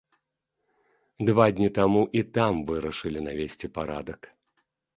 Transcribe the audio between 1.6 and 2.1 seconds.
таму